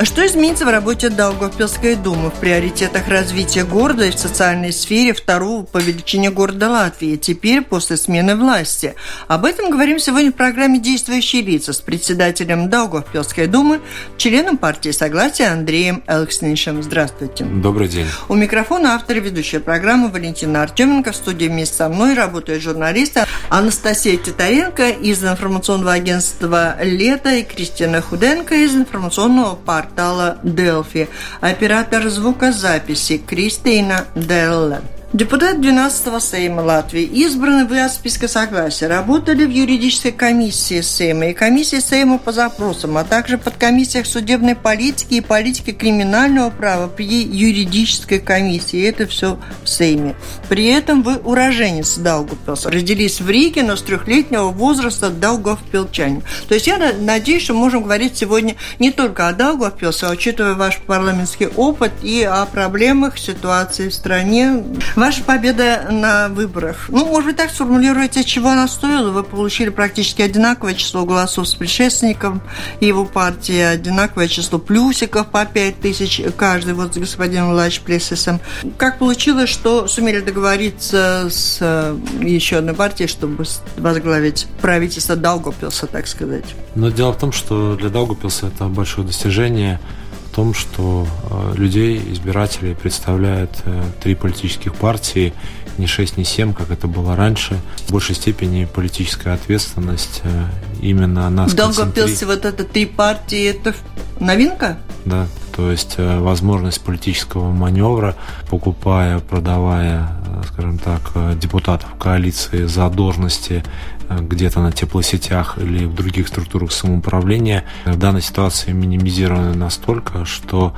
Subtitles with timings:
[0.00, 5.64] Что изменится в работе Даугавпилской думы в приоритетах развития города и в социальной сфере второго
[5.64, 8.94] по величине города Латвии теперь после смены власти?
[9.26, 13.80] Об этом говорим сегодня в программе «Действующие лица» с председателем Даугавпилской думы,
[14.16, 16.80] членом партии Согласия Андреем Элкснишем.
[16.80, 17.44] Здравствуйте.
[17.44, 18.06] Добрый день.
[18.28, 21.10] У микрофона автор и ведущая программы Валентина Артеменко.
[21.10, 28.00] В студии вместе со мной работают журналисты Анастасия Титаренко из информационного агентства «Лето» и Кристина
[28.00, 31.08] Худенко из информационного парка портала Delphi,
[31.40, 34.80] оператор звукозаписи Кристина Делле.
[35.14, 41.32] Депутат 12-го Сейма Латвии, избраны вы от списка согласия, работали в юридической комиссии Сейма и
[41.32, 47.06] комиссии Сейма по запросам, а также под комиссиях судебной политики и политики криминального права при
[47.06, 48.86] юридической комиссии.
[48.86, 50.14] Это все в Сейме.
[50.50, 52.70] При этом вы уроженец Даугавпилса.
[52.70, 56.22] Родились в Риге, но с трехлетнего возраста Даугавпилчанин.
[56.48, 60.80] То есть я надеюсь, что можем говорить сегодня не только о Даугавпилсе, а учитывая ваш
[60.80, 64.62] парламентский опыт и о проблемах ситуации в стране,
[64.98, 66.86] Ваша победа на выборах.
[66.88, 69.12] Ну, может быть, так сформулируете, чего она стоила.
[69.12, 72.42] Вы получили практически одинаковое число голосов с предшественником
[72.80, 78.40] его партии, одинаковое число плюсиков по 5 тысяч каждый, вот с господином Лач Плесисом.
[78.76, 83.44] Как получилось, что сумели договориться с э, еще одной партией, чтобы
[83.76, 86.56] возглавить правительство Даугапилса, так сказать?
[86.74, 89.78] Но дело в том, что для Даугапилса это большое достижение–
[90.38, 95.32] том, что э, людей, избирателей представляют э, три политических партии,
[95.78, 97.58] не шесть, не семь, как это было раньше.
[97.88, 100.44] В большей степени политическая ответственность э,
[100.80, 103.74] именно нас Долгопилсе вот это три партии, это
[104.20, 104.78] новинка?
[105.06, 105.26] Да,
[105.56, 108.14] то есть возможность политического маневра,
[108.48, 110.08] покупая, продавая,
[110.52, 111.00] скажем так,
[111.36, 113.64] депутатов коалиции за должности
[114.08, 120.74] где-то на теплосетях или в других структурах самоуправления, в данной ситуации минимизированы настолько, что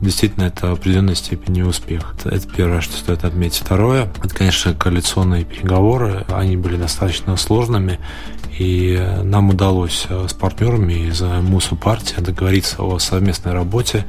[0.00, 2.14] действительно это в определенной степени успех.
[2.24, 3.58] Это первое, что стоит отметить.
[3.58, 6.24] Второе, это, конечно, коалиционные переговоры.
[6.28, 7.98] Они были достаточно сложными,
[8.58, 14.06] и нам удалось с партнерами из МУСу партии договориться о совместной работе,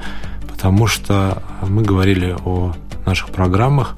[0.48, 2.74] потому что мы говорили о
[3.06, 3.96] наших программах,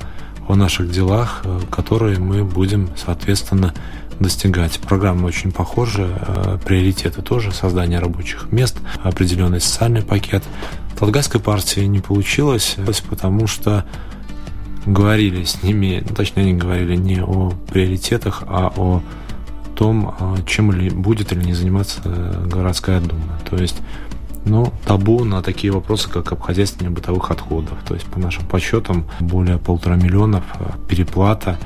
[0.48, 3.74] о наших делах, которые мы будем, соответственно,
[4.20, 4.80] достигать.
[4.80, 10.44] Программа очень похожа, э, приоритеты тоже, создание рабочих мест, определенный социальный пакет.
[10.96, 12.78] В партии не получилось,
[13.10, 13.86] потому что
[14.86, 19.02] говорили с ними, ну, точнее они говорили не о приоритетах, а о
[19.76, 22.02] том, а, чем ли будет или не заниматься
[22.46, 23.40] городская дума.
[23.50, 23.78] То есть
[24.46, 27.78] ну, табу на такие вопросы, как обхозяйствование бытовых отходов.
[27.88, 31.58] То есть, по нашим подсчетам, более полутора миллионов э, переплата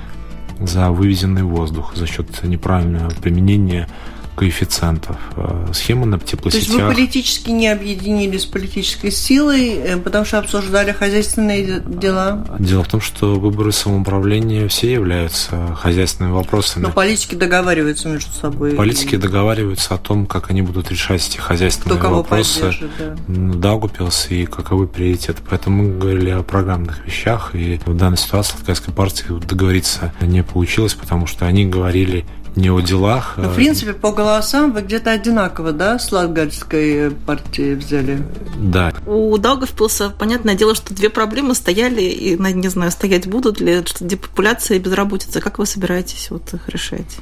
[0.60, 3.88] за вывезенный воздух за счет неправильного применения
[4.38, 5.18] коэффициентов.
[5.36, 6.68] Э, схема на теплосетях.
[6.68, 12.46] То есть вы политически не объединились с политической силой, э, потому что обсуждали хозяйственные дела?
[12.60, 16.84] Дело в том, что выборы самоуправления все являются хозяйственными вопросами.
[16.84, 18.74] Но политики договариваются между собой.
[18.74, 22.76] Политики договариваются о том, как они будут решать эти хозяйственные Кто вопросы.
[23.00, 23.16] Да.
[23.28, 25.42] Даугупилс и каковы приоритеты.
[25.50, 30.94] Поэтому мы говорили о программных вещах, и в данной ситуации Латгальской партии договориться не получилось,
[30.94, 32.24] потому что они говорили
[32.58, 33.36] не о делах.
[33.38, 38.22] Ну, в принципе, по голосам вы где-то одинаково, да, с Латгальской партией взяли?
[38.58, 38.94] Да.
[39.06, 44.04] У Даугавпилса, понятное дело, что две проблемы стояли, и, не знаю, стоять будут ли, что
[44.04, 45.40] депопуляция и безработица.
[45.40, 47.18] Как вы собираетесь вот их решать?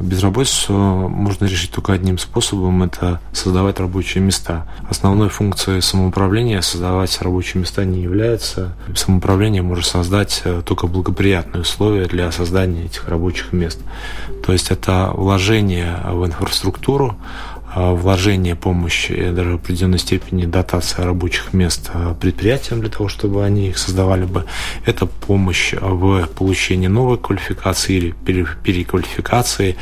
[0.00, 4.66] Безработицу можно решить только одним способом– это создавать рабочие места.
[4.88, 8.76] Основной функцией самоуправления создавать рабочие места не является.
[8.94, 13.80] Самоуправление может создать э, только благоприятные условия для создания этих рабочих мест.
[14.44, 17.16] То есть это вложение в инфраструктуру,
[17.74, 23.68] вложение помощи, даже в определенной степени дотация рабочих мест а, предприятиям для того, чтобы они
[23.68, 24.44] их создавали бы.
[24.84, 29.76] Это помощь в получении новой квалификации или переквалификации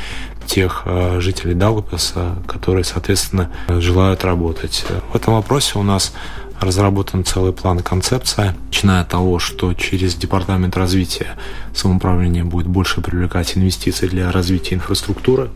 [0.45, 4.85] тех а, жителей Даугавпилса, которые, соответственно, желают работать.
[5.11, 6.13] В этом вопросе у нас
[6.59, 11.35] разработан целый план концепция, начиная от того, что через Департамент развития
[11.73, 15.49] самоуправления будет больше привлекать инвестиции для развития инфраструктуры,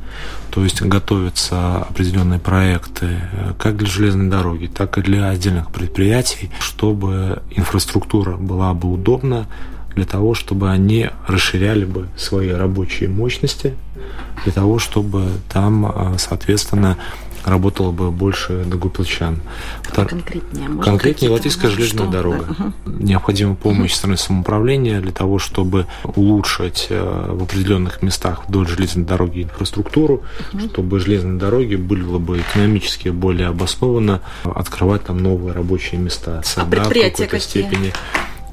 [0.51, 6.49] то есть готовятся определенные проекты э, как для железной дороги, так и для отдельных предприятий,
[6.59, 9.47] чтобы инфраструктура была бы удобна,
[9.95, 13.73] для того, чтобы они расширяли бы свои рабочие мощности,
[14.43, 16.97] для того, чтобы там, соответственно,
[17.47, 19.39] работало бы больше дагупилчан.
[19.81, 20.07] Втор...
[20.07, 22.11] Конкретнее, может, Конкретнее Латвийская железная что?
[22.11, 22.45] дорога.
[22.57, 22.65] Да.
[22.65, 23.03] Угу.
[23.03, 23.97] Необходима помощь угу.
[23.97, 30.23] страны самоуправления для того, чтобы улучшить э, в определенных местах вдоль железной дороги инфраструктуру,
[30.53, 30.69] угу.
[30.69, 36.43] чтобы железные дороги было бы экономически более обоснованно открывать там новые рабочие места.
[36.55, 37.63] а предприятия в какой-то какие?
[37.63, 37.93] степени.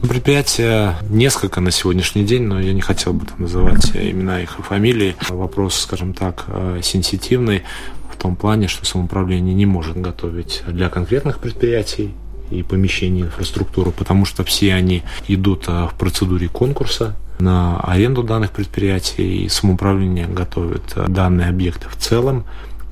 [0.08, 4.62] Предприятия несколько на сегодняшний день, но я не хотел бы там называть имена их и
[4.62, 5.16] фамилии.
[5.30, 7.62] Вопрос, скажем так, э, сенситивный
[8.14, 12.14] в том плане, что самоуправление не может готовить для конкретных предприятий
[12.50, 18.52] и помещений инфраструктуру, потому что все они идут э, в процедуре конкурса на аренду данных
[18.52, 22.44] предприятий, и самоуправление готовит э, данные объекты в целом,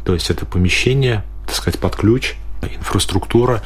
[0.04, 2.34] то есть это помещение, так сказать, под ключ,
[2.68, 3.62] инфраструктура.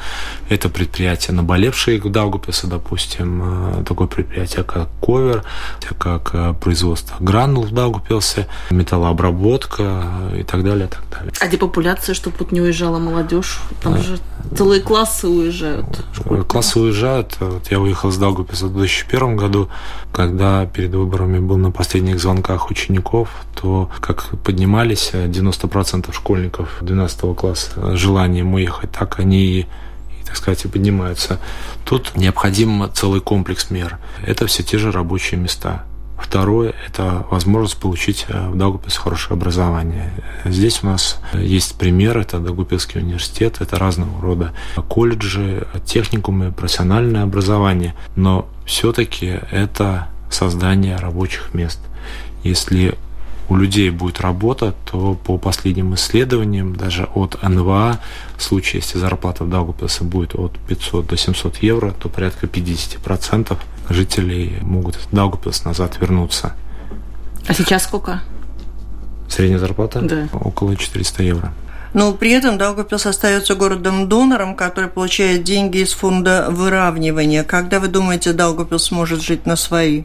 [0.49, 5.43] Это предприятия, наболевшие в Даугупилсе, допустим, э, такое предприятие, как Ковер,
[5.97, 10.03] как э, производство гранул в Даугупилсе, металлообработка
[10.35, 11.33] и так далее, так далее.
[11.39, 13.59] А депопуляция, чтобы тут не уезжала молодежь?
[13.81, 14.01] Там да.
[14.01, 14.19] же
[14.55, 15.85] целые классы уезжают.
[16.47, 17.37] Классы уезжают.
[17.39, 19.69] Вот я уехал из Даугупилса в 2001 году,
[20.11, 23.29] когда перед выборами был на последних звонках учеников,
[23.59, 29.67] то как поднимались 90% школьников 12 класса желанием уехать, так они и
[30.25, 31.39] так сказать, и поднимаются.
[31.85, 33.97] Тут необходим целый комплекс мер.
[34.25, 35.85] Это все те же рабочие места.
[36.37, 40.11] Второе– это возможность получить э, в Даугупилсе хорошее образование.
[40.45, 44.53] Здесь у нас есть пример, это Даугупилский университет, это разного рода
[44.87, 51.79] колледжи, техникумы, профессиональное образование, но все-таки это создание рабочих мест.
[52.43, 52.95] Если
[53.49, 57.99] у людей будет работа, то по последним исследованиям, даже от НВА,
[58.35, 63.57] в случае, если зарплата в Даугавпилсе будет от 500 до 700 евро, то порядка 50%
[63.89, 66.53] жителей могут в Даугавпилс назад вернуться.
[67.47, 68.21] А сейчас сколько?
[69.29, 70.01] Средняя зарплата?
[70.01, 70.27] Да.
[70.33, 71.53] Около 400 евро.
[71.93, 77.43] Но при этом Даугавпилс остается городом-донором, который получает деньги из фонда выравнивания.
[77.43, 80.03] Когда вы думаете, Даугавпилс сможет жить на свои?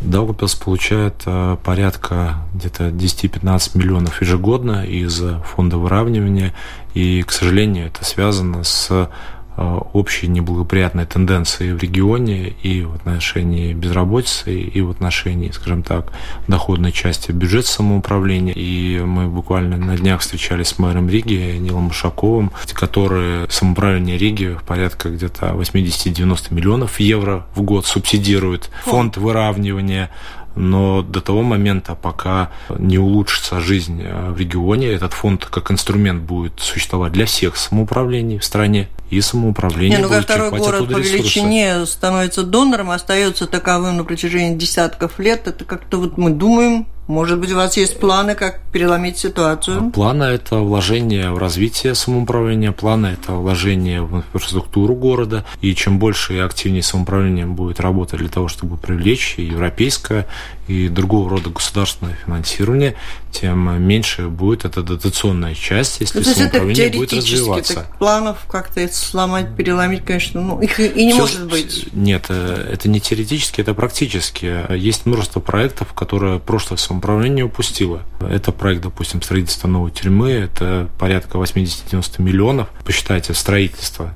[0.00, 6.54] Даугавпилс получает э, порядка где-то 10-15 миллионов ежегодно из фонда выравнивания,
[6.94, 9.10] и, к сожалению, это связано с
[9.58, 16.12] общей неблагоприятной тенденции в регионе и в отношении безработицы, и в отношении, скажем так,
[16.46, 18.54] доходной части бюджета самоуправления.
[18.54, 24.62] И мы буквально на днях встречались с мэром Риги Нилом Ушаковым, который самоуправление Риги в
[24.62, 30.10] порядка где-то 80-90 миллионов евро в год субсидирует фонд выравнивания
[30.58, 36.22] но до того момента, пока не улучшится жизнь э, в регионе, этот фонд как инструмент
[36.22, 40.98] будет существовать для всех самоуправлений в стране, и самоуправление не, ну, будет второй город по
[40.98, 47.40] величине становится донором, остается таковым на протяжении десятков лет, это как-то вот мы думаем, может
[47.40, 49.90] быть, у вас есть планы, как переломить ситуацию?
[49.90, 55.44] Планы– это вложение в развитие самоуправления, планы– это вложение в инфраструктуру города.
[55.62, 60.26] И чем больше и активнее самоуправление будет работать для того, чтобы привлечь европейское,
[60.68, 62.94] и другого рода государственное финансирование,
[63.32, 67.74] тем меньше будет эта дотационная часть, если ну, самоуправление будет развиваться.
[67.74, 71.88] Так планов как-то это сломать, переломить, конечно, ну, их и не Все, может быть.
[71.92, 74.72] Нет, э, это не теоретически, это практически.
[74.74, 78.02] Есть множество проектов, которые прошлое самоуправление упустило.
[78.20, 82.68] Это проект, допустим, строительства новой тюрьмы, это порядка 80-90 миллионов.
[82.84, 84.14] Посчитайте, строительство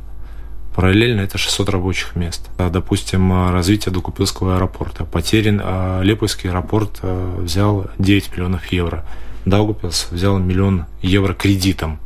[0.75, 2.49] Параллельно это 600 рабочих мест.
[2.59, 5.05] А, допустим, развитие Докупилского аэропорта.
[5.05, 9.05] Потерян а, Лепойский аэропорт а, взял 9 миллионов евро.
[9.45, 11.99] Даугупилс взял миллион евро кредитом,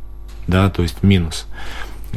[0.47, 1.45] да, то есть минус.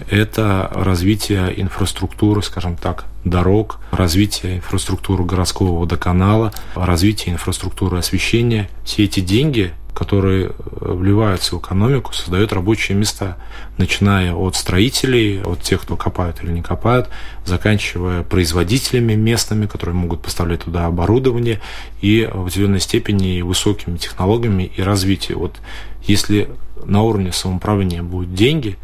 [0.08, 8.70] Это развитие инфраструктуры, скажем так, дорог, развитие инфраструктуры городского водоканала, развитие инфраструктуры освещения.
[8.84, 13.36] Все эти деньги которые э, вливаются в экономику, создают рабочие места,
[13.76, 17.08] начиная от строителей, от тех, кто копают или не копают,
[17.44, 21.60] заканчивая производителями местными, которые могут поставлять туда оборудование,
[22.00, 25.38] и в определенной степени высокими технологиями и развитием.
[25.40, 25.56] Вот
[26.02, 26.50] если
[26.84, 28.76] на уровне самоуправления будут деньги,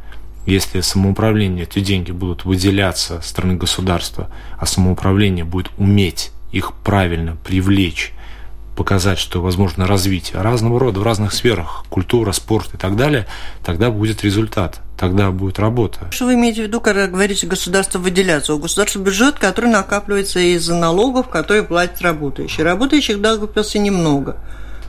[0.46, 8.12] если самоуправление, эти деньги будут выделяться стороны государства, а самоуправление будет уметь их правильно привлечь
[8.76, 13.26] показать, что возможно развитие разного рода в разных сферах, культура, спорт и так далее,
[13.64, 16.08] тогда будет результат, тогда будет работа.
[16.10, 18.54] Что вы имеете в виду, когда говорите государство выделяться?
[18.54, 22.64] У государства бюджет, который накапливается из налогов, которые платят работающие.
[22.64, 24.36] Работающих Даугавпилсе немного.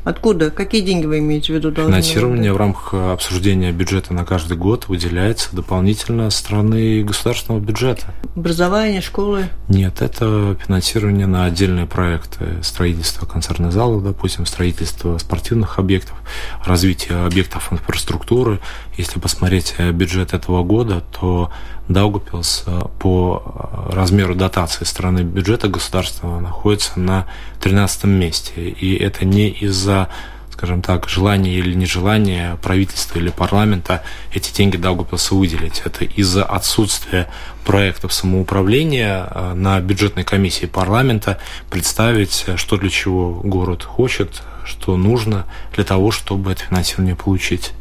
[0.04, 0.52] Откуда?
[0.52, 1.72] Какие деньги вы имеете в виду?
[1.74, 8.14] Финансирование в рамках обсуждения бюджета на каждый год выделяется дополнительно со стороны государственного бюджета.
[8.36, 9.50] Образование, школы?
[9.68, 12.62] Нет, это финансирование на отдельные проекты.
[12.62, 16.16] Строительство концертных залов, допустим, строительство спортивных объектов,
[16.64, 18.60] развитие объектов инфраструктуры.
[18.98, 21.52] Если посмотреть бюджет этого года, то
[21.90, 22.66] Даугупилс
[23.00, 27.28] по размеру дотации страны бюджета государства находится на
[27.62, 28.70] 13 месте.
[28.70, 30.10] И это не из-за
[30.58, 34.02] скажем так, желания или нежелания правительства или парламента
[34.34, 35.84] эти деньги Даугупилса выделить.
[35.86, 37.30] Это из-за отсутствия
[37.64, 41.38] проектов самоуправления э, на бюджетной комиссии парламента
[41.70, 47.74] представить, что для чего город хочет, что нужно для того, чтобы это финансирование получить.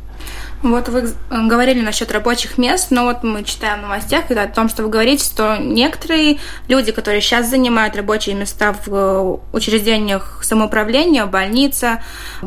[0.62, 4.82] Вот вы говорили насчет рабочих мест, но вот мы читаем в новостях о том, что
[4.82, 12.02] вы говорите, что некоторые люди, которые сейчас занимают рабочие места в э, учреждениях самоуправления, больница,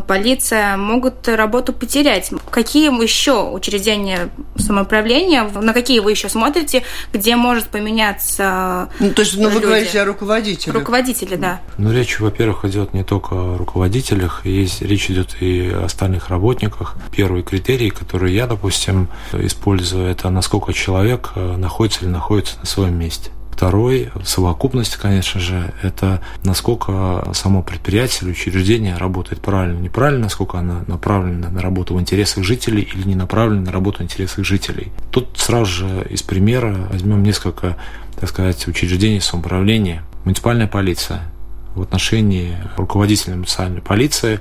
[0.07, 2.31] полиция, могут работу потерять.
[2.49, 9.37] Какие еще учреждения самоуправления, на какие вы еще смотрите, где может поменяться Ну, то есть,
[9.37, 10.75] ну, вы говорите о руководителях.
[10.75, 11.61] Руководители, да.
[11.77, 16.95] Ну, речь, во-первых, идет не только о руководителях, есть, речь идет и о остальных работниках.
[17.15, 22.97] Первый критерий, которую я, допустим, использую, это насколько человек э, находится или находится на своем
[22.97, 23.31] месте.
[23.51, 30.85] Второй, совокупность, конечно же, это насколько само предприятие или учреждение работает правильно, неправильно, насколько она
[30.87, 34.93] направлена на работу в интересах жителей или не направлена на работу в интересах жителей.
[35.11, 37.75] Тут сразу же из примера возьмем несколько,
[38.17, 40.03] так сказать, учреждений самоуправления.
[40.23, 41.23] Муниципальная полиция–
[41.75, 44.39] в отношении руководителя муниципальной полиции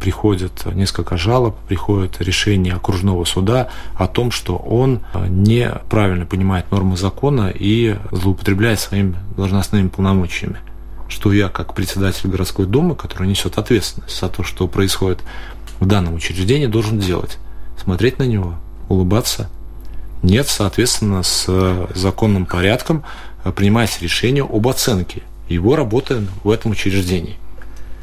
[0.00, 7.52] приходит несколько жалоб, приходит решение окружного суда о том, что он неправильно понимает нормы закона
[7.54, 10.58] и злоупотребляет своими должностными полномочиями
[11.10, 15.18] что я, как председатель городской думы, который несет ответственность за то, что происходит
[15.80, 17.38] в данном учреждении, должен делать.
[17.76, 18.54] Смотреть на него,
[18.88, 19.50] улыбаться.
[20.22, 21.48] Нет, соответственно, с
[21.94, 23.02] законным порядком
[23.56, 25.22] принимать решение об оценке
[25.54, 27.36] его работы в этом учреждении.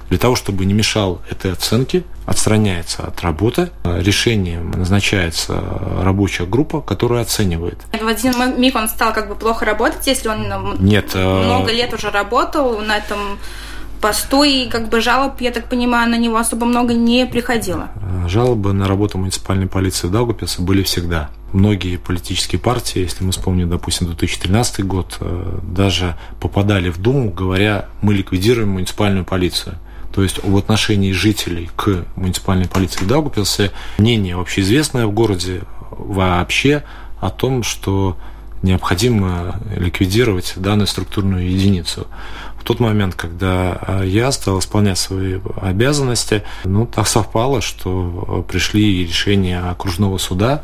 [0.10, 5.62] Для того, чтобы не мешал этой оценке, отстраняется от работы, решением назначается
[6.02, 7.80] рабочая группа, которая оценивает.
[7.92, 11.94] В один миг он стал как бы плохо работать, если он Нет, э, много лет
[11.94, 13.38] уже работал на этом
[14.02, 17.90] посту, и как бы жалоб, я так понимаю, на него особо много не приходило.
[18.28, 21.30] Жалобы на работу муниципальной полиции Даугапилса были всегда.
[21.54, 27.86] Многие политические партии, если мы вспомним, допустим, 2013 год, э, даже попадали в Думу, говоря,
[28.02, 29.76] мы ликвидируем муниципальную полицию.
[30.14, 35.62] То есть в отношении жителей к муниципальной полиции в Даугапилсе мнение общеизвестное в городе
[35.92, 36.84] вообще
[37.22, 38.18] о том, что
[38.62, 42.08] необходимо ликвидировать данную структурную единицу
[42.68, 49.60] тот момент, когда а, я стал исполнять свои обязанности, ну, так совпало, что пришли решения
[49.60, 50.64] окружного суда,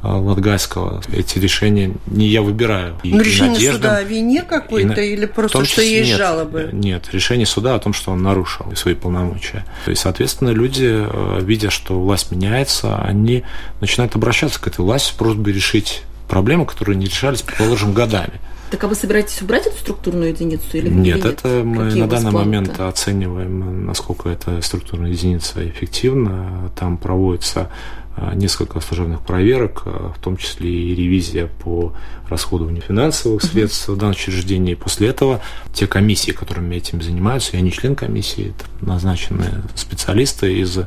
[0.00, 1.02] а, Латгальского.
[1.12, 2.96] Эти решения не я выбираю.
[3.04, 6.70] Ну, решение надеждам, суда о вине какой-то и, или просто, числе, что есть нет, жалобы?
[6.72, 9.66] Нет, решение суда о том, что он нарушил свои полномочия.
[9.86, 13.44] Есть, соответственно, люди, а, видя, что власть меняется, они
[13.82, 18.40] начинают обращаться к этой власти с просьбой решить проблемы, которые не решались, предположим, годами.
[18.72, 21.16] Так а вы собираетесь убрать эту структурную единицу или нет?
[21.16, 26.70] Нет, это мы Какие на данный момент оцениваем, насколько эта структурная единица эффективна.
[26.74, 27.68] Там проводится
[28.34, 31.92] несколько служебных проверок, а, в том числе и ревизия по
[32.28, 34.74] расходованию финансовых средств в данном учреждении.
[34.74, 35.40] После этого
[35.72, 40.78] те комиссии, которыми этим занимаются, я не член комиссии, это назначенные специалисты из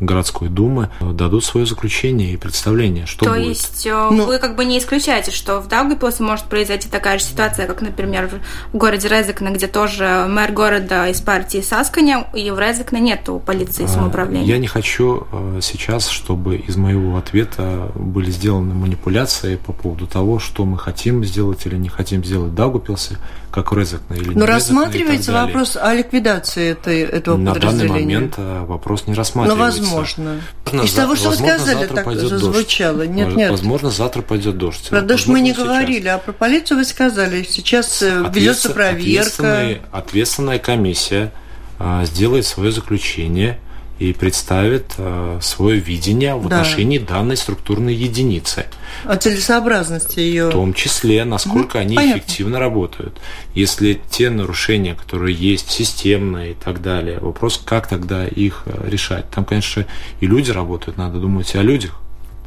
[0.00, 3.48] городской думы, дадут свое заключение и представление, что То будет.
[3.48, 7.24] есть э, ну, вы как бы не исключаете, что в Даугавпилсе может произойти такая же
[7.24, 8.30] ситуация, как, например,
[8.72, 13.84] в городе Резекне, где тоже мэр города из партии Сасканя, и в Резекне нету полиции
[13.84, 14.46] а, самоуправления.
[14.46, 15.26] Я не хочу
[15.60, 21.64] сейчас, чтобы из моего ответа были сделаны манипуляции по поводу того, что мы хотим сделать
[21.64, 23.16] или не хотим сделать в Даугавпилсе,
[23.50, 27.88] как в Резекне или Но рассматривается вопрос о ликвидации этой, этого На подразделения?
[27.88, 29.80] На данный момент э, вопрос не рассматривается.
[29.80, 30.40] Но возможно.
[30.84, 32.98] Из того, что вы сказали, так зазвучало.
[32.98, 33.10] Дождь.
[33.10, 33.50] Нет, нет.
[33.50, 34.90] Возможно, завтра пойдет дождь.
[34.90, 35.64] Про дождь мы не сейчас.
[35.64, 37.46] говорили, а про полицию вы сказали.
[37.48, 39.22] Сейчас э, ведется проверка.
[39.22, 41.32] Ответственная, ответственная комиссия
[41.78, 43.58] а, сделает свое заключение
[43.98, 46.60] и представит э, свое видение в да.
[46.60, 48.66] отношении данной структурной единицы.
[49.04, 50.48] О целесообразности ее.
[50.48, 52.18] В том числе, насколько угу, они понятно.
[52.18, 53.18] эффективно работают.
[53.54, 59.30] Если те нарушения, которые есть, системные и так далее, вопрос, как тогда их э, решать.
[59.30, 59.84] Там, конечно,
[60.20, 62.00] и люди работают, надо думать о людях.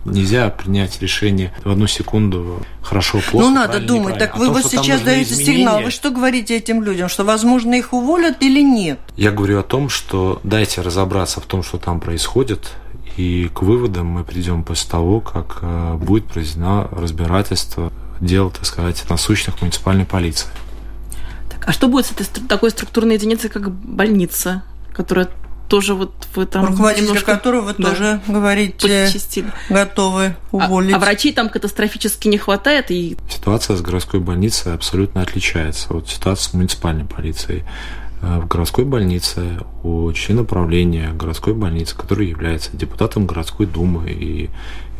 [0.05, 3.48] Нельзя принять решение в одну секунду хорошо, плохо.
[3.48, 4.17] Ну, надо думать.
[4.17, 5.81] Так вы вот сейчас даете сигнал.
[5.81, 7.08] Вы что говорите этим людям?
[7.08, 9.00] Что, возможно, их уволят или нет?
[9.15, 12.72] Я говорю о том, что дайте разобраться в том, что там происходит,
[13.17, 19.03] и к выводам мы придем после того, как э, будет произведено разбирательство дел, так сказать,
[19.10, 20.50] насущных муниципальной полиции.
[21.50, 25.29] Так, а что будет с этой такой структурной единицей, как больница, которая
[25.72, 29.54] тоже вот вы там руководителя немножко, которого вы да, тоже говорите подчистили.
[29.70, 30.94] готовы уволить.
[30.94, 36.10] А, а врачей там катастрофически не хватает и ситуация с городской больницей абсолютно отличается от
[36.10, 37.63] ситуации с муниципальной полицией.
[38.22, 44.50] Э, в городской больнице у члена правления городской больницы, который является депутатом городской думы и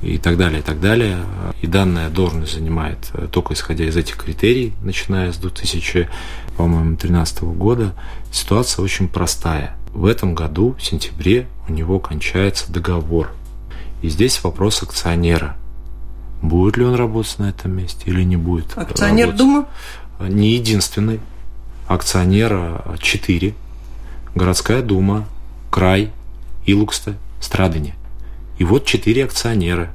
[0.02, 1.18] и так далее, и так далее.
[1.62, 7.94] И данная должность занимает э, только исходя из этих критерий, начиная с 2013 года.
[8.32, 9.76] Ситуация очень простая.
[9.94, 13.32] В этом году, в сентябре, у него кончается договор.
[14.02, 15.58] И здесь вопрос акционера.
[16.42, 18.78] Будет ли он работать на этом месте или не будет?
[18.78, 19.38] Акционер работать?
[19.40, 19.68] Дума?
[20.20, 21.20] Не единственный.
[21.88, 23.54] Акционера 4.
[24.34, 25.28] Городская дума,
[25.70, 26.12] край,
[26.66, 27.96] Илукста, Страдыня.
[28.60, 29.92] И вот четыре акционера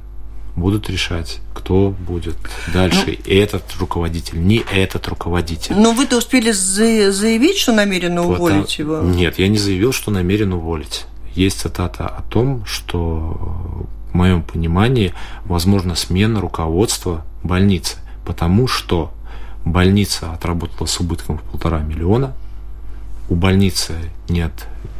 [0.57, 2.35] будут решать, кто будет
[2.73, 3.17] дальше.
[3.25, 5.75] Ну, этот руководитель, не этот руководитель.
[5.75, 9.01] Но вы-то успели заявить, что намерены уволить его?
[9.01, 11.05] Нет, я не заявил, что намерен уволить.
[11.35, 15.13] Есть цитата о том, что в моем понимании
[15.45, 19.13] возможно смена руководства больницы, потому что
[19.63, 22.33] больница отработала с убытком в полтора миллиона,
[23.29, 23.93] у больницы
[24.27, 24.51] нет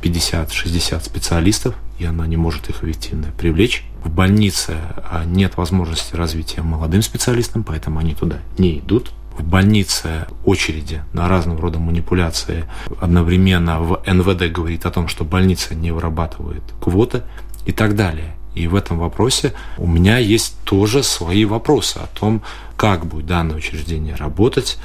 [0.03, 3.84] 50-60 специалистов, и она не может их объективно привлечь.
[4.04, 9.12] В больнице а, нет возможности развития молодым специалистам, поэтому они туда не идут.
[9.38, 12.66] В больнице очереди на разного рода манипуляции
[13.00, 17.22] одновременно в НВД говорит о том, что больница не вырабатывает квоты
[17.66, 18.36] и так далее.
[18.56, 22.42] И в этом вопросе у меня есть тоже свои вопросы о том,
[22.75, 24.80] как будет данное учреждение работать,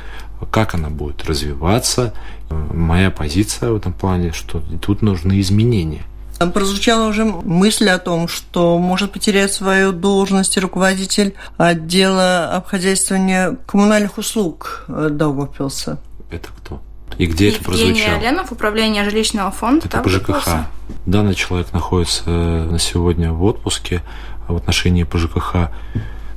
[0.51, 2.13] как она будет развиваться.
[2.51, 6.03] Моя позиция в этом плане, что тут нужны изменения.
[6.51, 14.85] Прозвучала уже мысль о том, что может потерять свою должность руководитель отдела обхозяйствования коммунальных услуг
[14.89, 16.01] э, Даугавпилса.
[16.31, 16.81] Это кто?
[17.19, 17.97] И где Евгений это прозвучало?
[17.97, 19.87] Евгений Оленов, управление жилищного фонда.
[19.87, 20.49] Это по ЖКХ.
[21.07, 24.03] Данный человек находится э, на сегодня в отпуске
[24.49, 25.71] в отношении по ЖКХ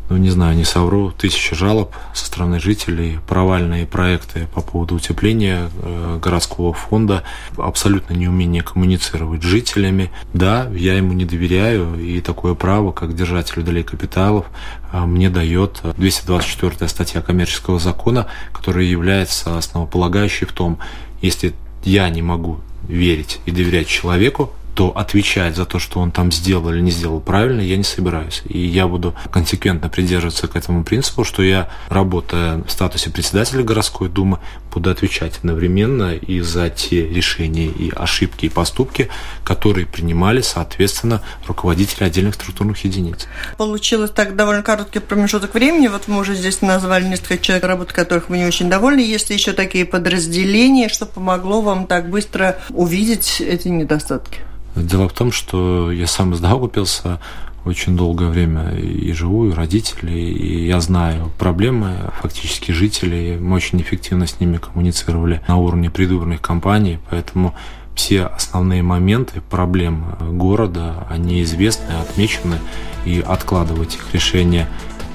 [0.09, 5.69] ну не знаю, не совру, тысячи жалоб со стороны жителей, провальные проекты по поводу утепления
[5.81, 7.23] э, городского фонда,
[7.57, 10.11] абсолютно неумение коммуницировать с жителями.
[10.33, 14.45] Да, я ему не доверяю, и такое право, как держатель долей капиталов,
[14.91, 20.77] э, мне дает 224 статья коммерческого закона, которая является основополагающей в том,
[21.21, 26.31] если я не могу верить и доверять человеку, то отвечать за то, что он там
[26.31, 28.43] сделал или не сделал правильно, я не собираюсь.
[28.47, 34.09] И я буду консеквентно придерживаться к этому принципу, что я, работая в статусе председателя городской
[34.09, 34.39] думы,
[34.73, 39.09] буду отвечать одновременно и за те решения и ошибки и поступки,
[39.45, 43.27] которые принимали, соответственно, руководители отдельных структурных единиц.
[43.57, 45.87] Получилось так довольно короткий промежуток времени.
[45.87, 48.99] Вот мы уже здесь назвали несколько человек, работы которых вы не очень довольны.
[48.99, 54.39] Есть ли еще такие подразделения, что помогло вам так быстро увидеть эти недостатки?
[54.75, 57.19] Дело в том, что я сам из Даугавпилса
[57.65, 63.37] очень долгое время и живу, и родители, и я знаю проблемы фактически жителей.
[63.37, 67.55] Мы очень эффективно с ними коммуницировали на уровне предвыборных кампаний, поэтому
[67.95, 72.57] все основные моменты проблем города, они известны, отмечены,
[73.05, 74.67] и откладывать их решение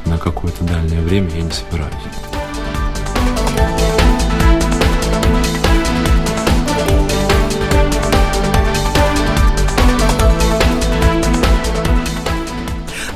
[0.06, 2.39] на какое-то дальнее время я не собираюсь.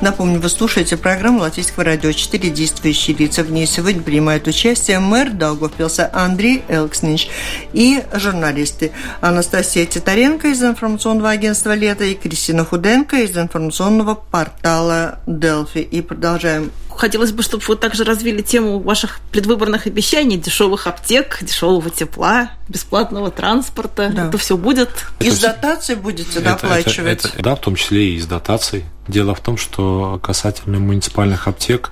[0.04, 3.42] Напомню, вы слушаете программу Латвийского радио 4 «Действующие лица».
[3.42, 7.30] В ней сегодня принимают участие мэр Даугавпилса Андрей Элкснич
[7.72, 15.78] и журналисты Анастасия Титаренко из информационного агентства «Лето» и Кристина Худенко из информационного портала «Делфи».
[15.78, 21.88] И продолжаем хотелось бы, чтобы вы также развили тему ваших предвыборных обещаний, дешевых аптек, дешевого
[21.88, 24.12] тепла, бесплатного транспорта.
[24.14, 24.28] Да.
[24.28, 24.90] Это все будет.
[25.18, 27.24] Из дотаций будете это, доплачивать?
[27.24, 28.84] Это, это, да, в том числе и из дотаций.
[29.06, 31.90] Дело в том, что касательно муниципальных аптек,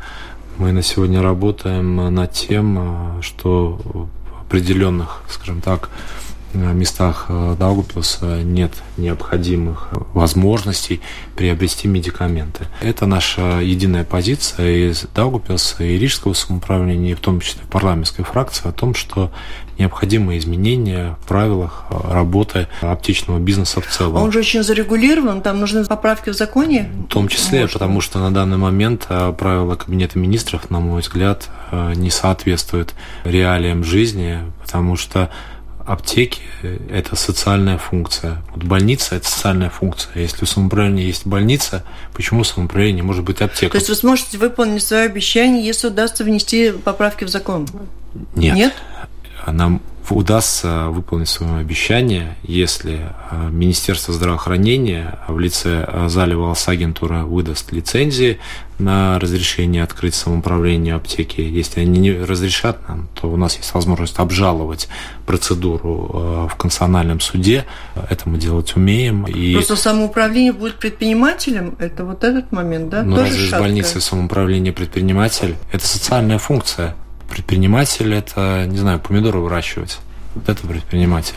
[0.57, 4.09] мы на сегодня работаем над тем, что в
[4.47, 5.91] определенных, скажем так,
[6.55, 11.01] местах Даугупилса нет необходимых возможностей
[11.35, 12.67] приобрести медикаменты.
[12.83, 18.69] Это наша единая позиция из Даугупилса и Рижского самоуправления, и в том числе парламентской фракции,
[18.69, 19.33] о том, что
[19.79, 24.23] необходимые изменения в правилах работы аптечного бизнеса в целом.
[24.23, 26.91] Он же очень зарегулирован, там нужны поправки в законе?
[27.09, 27.75] В том числе, Может.
[27.75, 31.49] потому что на данный момент правила Кабинета министров, на мой взгляд,
[31.95, 35.31] не соответствуют реалиям жизни, потому что
[35.85, 36.43] аптеки–
[36.91, 38.43] это социальная функция.
[38.55, 40.13] Вот больница– это социальная функция.
[40.15, 43.71] Если у самоуправления есть больница, почему самоуправление не может быть аптекой?
[43.71, 47.67] То есть вы сможете выполнить свое обещание, если удастся внести поправки в закон?
[48.37, 48.55] Нет.
[48.55, 48.75] Нет?
[49.47, 53.01] Нам удастся выполнить свое обещание, если
[53.31, 58.39] э, Министерство здравоохранения в лице э, Залива агентура выдаст лицензии
[58.79, 61.41] на разрешение открыть самоуправление аптеки.
[61.41, 64.89] Если они не разрешат нам, то у нас есть возможность обжаловать
[65.25, 67.65] процедуру в конституциональном суде.
[67.95, 69.25] Это мы делать умеем.
[69.27, 69.55] И...
[69.55, 71.77] Просто самоуправление будет предпринимателем?
[71.79, 73.03] Это вот этот момент, да?
[73.05, 75.55] Ну, разве из больницы самоуправление предприниматель?
[75.71, 76.97] Это социальная функция.
[77.33, 80.01] Предприниматель– это, не знаю, помидоры выращивать.
[80.35, 81.35] Вот это предприниматель.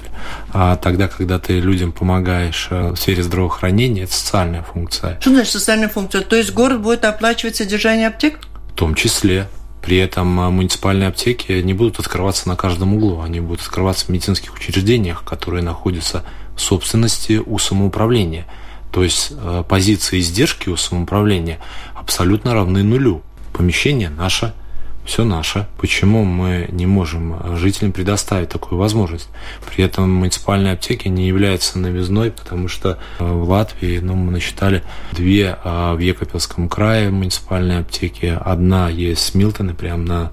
[0.52, 5.18] А тогда, когда ты людям помогаешь э, в сфере здравоохранения, это социальная функция.
[5.22, 6.20] Что значит социальная функция?
[6.20, 8.40] То есть город будет оплачивать содержание аптек?
[8.74, 9.48] В том числе.
[9.82, 14.10] При этом э, муниципальные аптеки не будут открываться на каждом углу, они будут открываться в
[14.10, 16.26] медицинских учреждениях, которые находятся
[16.58, 18.48] в собственности у самоуправления.
[18.92, 21.60] То есть э, позиции издержки у самоуправления
[21.94, 23.22] абсолютно равны нулю.
[23.54, 24.54] Помещение наше–
[25.06, 25.68] все наше.
[25.78, 29.30] Почему мы не можем жителям предоставить такую возможность?
[29.70, 34.84] При этом муниципальные аптеки не являются новизной, потому что э, в Латвии ну, мы насчитали
[35.12, 38.38] две а в Екапельском крае муниципальные аптеки.
[38.40, 40.32] Одна есть в Милтоне, прямо на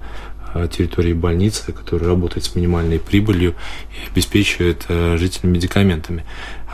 [0.55, 3.55] э, территории больницы, которая работает с минимальной прибылью
[3.91, 6.25] и обеспечивает э, жителям медикаментами.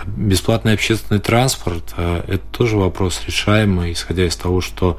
[0.05, 4.97] Бесплатный общественный транспорт– это тоже вопрос решаемый, исходя из того, что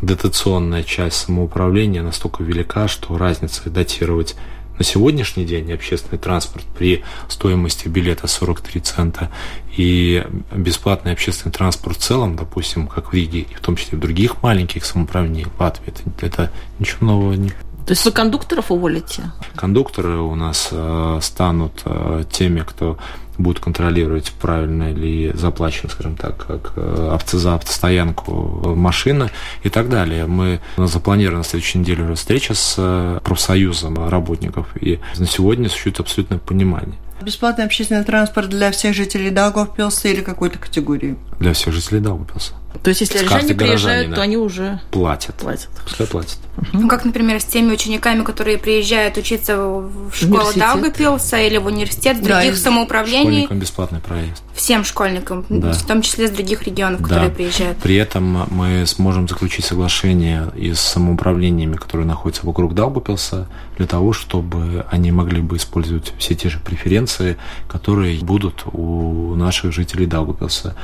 [0.00, 4.36] дотационная часть самоуправления настолько велика, что разница датировать
[4.78, 9.30] на сегодняшний день общественный транспорт при стоимости билета 43 цента
[9.76, 14.00] и бесплатный общественный транспорт в целом, допустим, как в Риге, и в том числе в
[14.00, 17.52] других маленьких самоуправлениях Латвии, это, это ничего нового не
[17.86, 19.32] то есть вы кондукторов уволите?
[19.56, 22.98] Кондукторы у нас э, станут э, теми, кто
[23.40, 29.30] будет контролировать, правильно ли заплачен, скажем так, как э, за автостоянку машина
[29.62, 30.26] и так далее.
[30.26, 35.68] Мы у нас запланирована на следующей неделе встреча с э, профсоюзом работников, и на сегодня
[35.68, 36.98] существует абсолютное понимание.
[37.22, 41.18] Бесплатный общественный транспорт для всех жителей Даугавпилса или какой-то категории?
[41.38, 42.54] Для всех жителей Даугавпилса.
[42.82, 45.34] То есть, если рижане приезжают, то они уже платят.
[45.36, 45.68] Платят.
[45.84, 46.38] Пускай платят.
[46.72, 52.18] Ну, как, например, с теми учениками, которые приезжают учиться в школу Даугавпилса или в университет,
[52.18, 53.44] в других да, самоуправлений.
[53.44, 54.42] Школьникам бесплатный проезд.
[54.54, 55.72] Всем школьникам, да.
[55.72, 57.08] в том числе с других регионов, да.
[57.08, 57.78] которые приезжают.
[57.78, 64.12] При этом мы сможем заключить соглашение и с самоуправлениями, которые находятся вокруг Даугавпилса, для того,
[64.12, 67.36] чтобы они могли бы использовать все те же преференции,
[67.68, 70.76] которые будут у наших жителей Даугавпилса.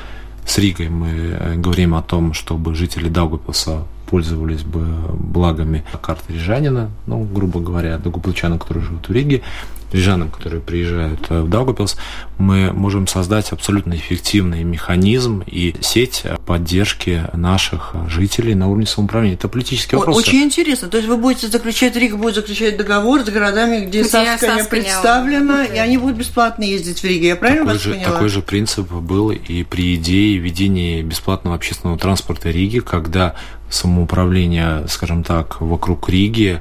[0.46, 4.86] С Ригой мы э, говорим о том, чтобы жители Даугавпилса пользовались бы
[5.18, 9.42] благами карты рижанина, ну, грубо говоря, даугавпилчанам, которые живут в Риге,
[9.92, 11.96] рижанам, которые приезжают э, в Даугавпилс,
[12.38, 19.36] мы можем создать абсолютно эффективный механизм и сеть поддержки наших жителей на уровне самоуправления.
[19.36, 20.16] Это политический вопрос.
[20.16, 20.88] Очень интересно.
[20.88, 24.64] То есть вы будете заключать, Рига будет заключать договор с городами, где, где Саска не
[24.64, 27.28] представлена, и они будут бесплатно ездить в Риге.
[27.28, 28.12] Я правильно такой вас же, поняла?
[28.12, 33.34] Такой же принцип был и при идее введения бесплатного общественного транспорта Риги, когда
[33.70, 36.60] самоуправление, скажем так, вокруг Риги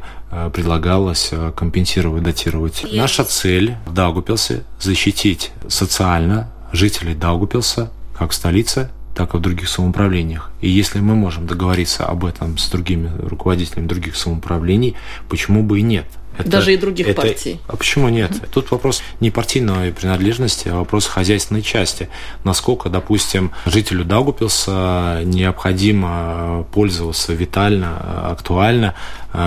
[0.54, 2.84] предлагалось э, компенсировать, датировать.
[2.84, 2.96] Есть.
[2.96, 9.70] Наша цель в Даугупилсе– защитить социально жителей Даугупилса, как в столице, так и в других
[9.70, 10.52] самоуправлениях.
[10.62, 14.96] И если мы можем договориться об этом с другими руководителями других самоуправлений,
[15.30, 16.06] почему бы и нет?
[16.38, 17.60] Это, Даже и других это, партий.
[17.68, 18.32] А почему нет?
[18.52, 22.10] Тут вопрос не партийной принадлежности, а вопрос хозяйственной части.
[22.44, 28.96] Насколько, допустим, жителю Даугупилса необходимо пользоваться витально, актуально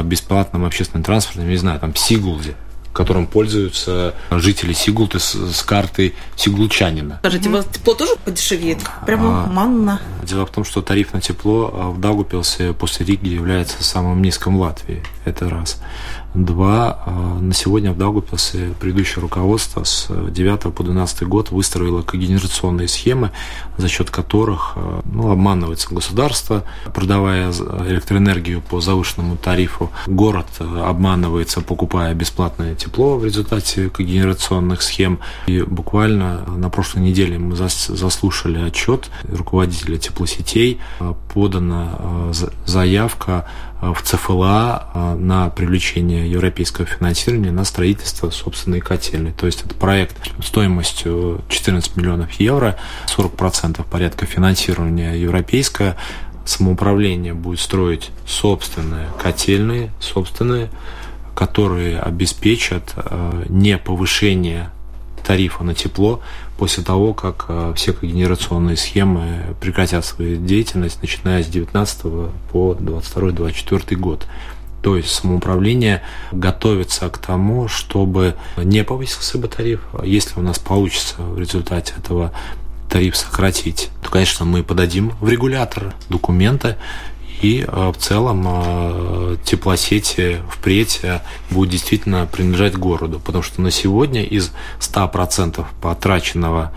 [0.04, 2.54] бесплатным общественным транспортом, не знаю, там, Сигулде,
[2.92, 7.18] которым пользуются жители Сигулты с, с картой сигулчанина.
[7.20, 8.78] Скажите, у вас тепло тоже подешевеет?
[9.06, 10.00] Прямо а, манна.
[10.22, 14.60] Дело в том, что тариф на тепло в Даугупилсе после Риги является самым низким в
[14.60, 15.02] Латвии.
[15.24, 15.80] Это раз.
[16.34, 22.86] Два, э, на сегодня в Даугавпилсе предыдущее руководство с 9 по 12 год выстроило когенерационные
[22.86, 23.30] схемы,
[23.78, 29.90] за счет которых э, ну, обманывается государство, продавая электроэнергию по завышенному тарифу.
[30.06, 35.20] Город э, обманывается, покупая бесплатное тепло в результате когенерационных схем.
[35.46, 40.78] И буквально на прошлой неделе мы заслушали отчет руководителя теплосетей.
[41.32, 42.32] Подана
[42.66, 43.46] заявка
[43.80, 49.32] в ЦФЛА на привлечение европейского финансирования на строительство собственной котельной.
[49.32, 55.96] То есть это проект стоимостью 14 миллионов евро, 40% порядка финансирования европейское,
[56.44, 60.70] самоуправление будет строить собственные котельные, собственные,
[61.34, 64.70] которые обеспечат э, не повышение
[65.28, 66.22] тарифа на тепло
[66.56, 72.02] после того, как э, все когенерационные схемы прекратят свою деятельность, начиная с 19
[72.50, 74.26] по 22-24 год.
[74.82, 76.00] То есть самоуправление
[76.32, 79.82] готовится к тому, чтобы не повысился бы тариф.
[80.02, 82.32] Если у нас получится в результате этого
[82.88, 86.76] тариф сократить, то, конечно, мы подадим в регулятор документы,
[87.40, 91.20] и э, в целом э, теплосети впредь э,
[91.50, 96.72] будут действительно принадлежать городу, потому что на сегодня из 100% потраченного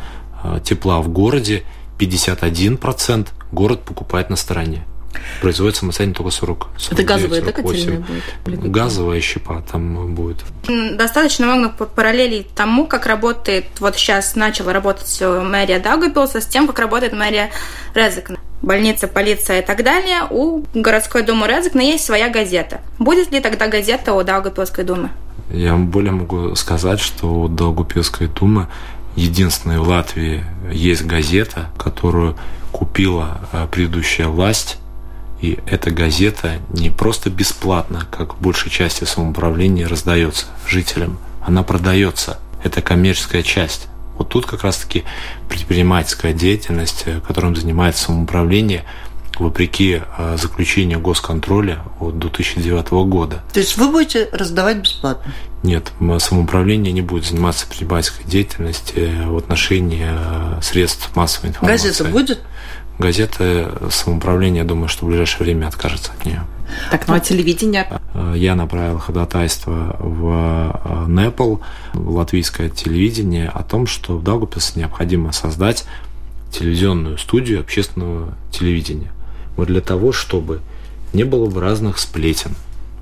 [0.64, 1.64] тепла в городе
[2.00, 4.86] 51% город покупает на стороне.
[5.40, 6.68] Производится самостоятельно только 40.
[6.78, 8.06] 49, Это газовая, да, котельная
[8.46, 8.72] будет?
[8.72, 10.38] Газовая щепа там будет.
[10.68, 16.80] Достаточно много параллелей тому, как работает, вот сейчас начала работать мэрия Даугавпилса с тем, как
[16.80, 17.52] работает мэрия
[17.94, 18.38] Резекна.
[18.62, 20.22] Больница, полиция и так далее.
[20.30, 22.82] У городской думы Резекна есть своя газета.
[23.00, 25.10] Будет ли тогда газета у Даугавпилской думы?
[25.50, 28.68] Я более могу сказать, что у Даугавпилской думы
[29.16, 32.38] единственная в Латвии есть газета, которую
[32.72, 34.78] купила э, предыдущая власть
[35.42, 42.38] и эта газета не просто бесплатно, как в большей части самоуправления раздается жителям, она продается.
[42.64, 43.88] Это коммерческая часть.
[44.18, 45.04] Вот тут как раз-таки
[45.50, 48.84] предпринимательская деятельность, э, которым занимается самоуправление,
[49.40, 53.44] вопреки э, заключению госконтроля от 2009 года.
[53.54, 55.34] То есть вы будете раздавать бесплатно?
[55.64, 61.88] Нет, самоуправление не будет заниматься предпринимательской деятельностью в отношении э, средств массовой информации.
[61.88, 62.40] Газета будет?
[63.00, 66.46] Газета самоуправления, думаю, что в ближайшее время откажется от нее.
[66.90, 67.88] Так, ну а телевидение?
[68.36, 71.58] Я направил ходатайство в НЭПЛ,
[71.94, 75.86] в латвийское телевидение, о том, что в Даугавпилсе необходимо создать
[76.52, 79.12] телевизионную студию общественного телевидения.
[79.58, 80.62] Вот для того, чтобы
[81.14, 82.56] не было бы разных сплетен,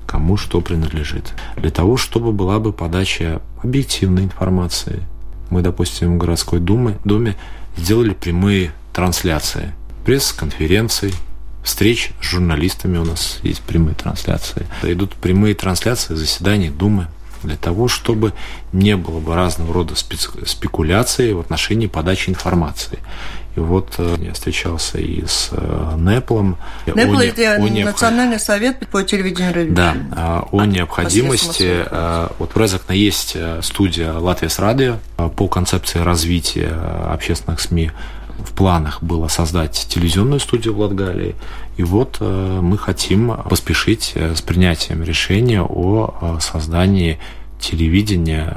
[0.06, 1.34] кому что принадлежит.
[1.56, 5.02] Для того, чтобы была бы подача объективной информации.
[5.50, 7.36] Мы, допустим, в городской думе, думе
[7.76, 9.72] сделали прямые трансляции
[10.04, 11.14] пресс-конференций,
[11.62, 14.66] встреч с журналистами у нас есть прямые трансляции.
[14.82, 17.08] Идут прямые трансляции заседаний Думы
[17.42, 18.32] для того, чтобы
[18.72, 22.98] не было бы разного рода спекуляций в отношении подачи информации.
[23.56, 26.56] И вот э, я встречался и с э, Неплом.
[26.86, 27.92] Непл– это необх...
[27.92, 31.84] Национальный совет по телевидению Да, а, о необходимости.
[31.90, 34.98] Э, вот в Резакне есть студия «Латвия с радио»
[35.36, 36.68] по концепции развития
[37.10, 37.90] общественных СМИ
[38.44, 41.34] в планах было создать телевизионную студию в Латгалии.
[41.76, 47.18] И вот э, мы хотим поспешить э, с принятием решения о э, создании
[47.58, 48.56] телевидения,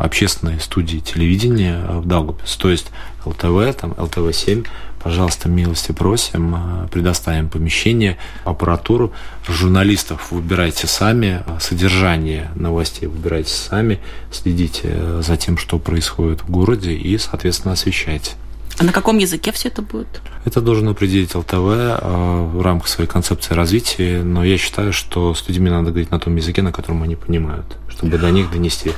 [0.00, 2.58] общественной студии телевидения в Даугавпилсе.
[2.58, 2.86] То есть
[3.26, 4.66] ЛТВ, там, ЛТВ-7,
[5.02, 9.12] пожалуйста, милости просим, предоставим помещение, аппаратуру.
[9.46, 14.00] Журналистов выбирайте сами, содержание новостей выбирайте сами,
[14.32, 18.32] следите за тем, что происходит в городе и, соответственно, освещайте.
[18.80, 20.22] А на каком языке все это будет?
[20.46, 25.46] Это должен определить ЛТВ э, в рамках своей концепции развития, но я считаю, что с
[25.46, 28.92] людьми надо говорить на том языке, на котором они понимают, чтобы до них донести.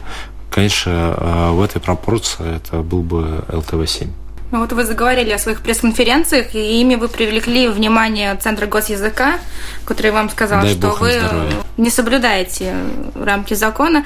[0.53, 4.11] Конечно, э, в этой пропорции это был бы ЛТВ-7.
[4.53, 9.39] Ну вот вы заговорили о своих пресс-конференциях, и ими вы привлекли внимание Центра госязыка,
[9.87, 11.53] который вам сказал, Дай что вы здоровья.
[11.79, 12.75] не соблюдаете
[13.15, 14.05] рамки закона.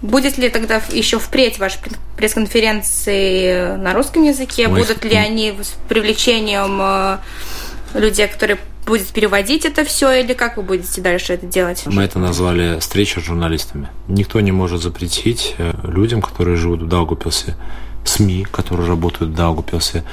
[0.00, 1.78] Будет ли тогда еще впредь ваши
[2.16, 4.68] пресс-конференции на русском языке?
[4.68, 7.18] Мы Будут ли они с привлечением э,
[7.94, 11.82] людей, которые будет переводить это все, или как вы будете дальше это делать?
[11.86, 13.88] Мы это назвали встреча с журналистами.
[14.06, 17.56] Никто не может запретить э, людям, которые живут в Даугупилсе,
[18.04, 20.04] СМИ, которые работают в Даугупилсе,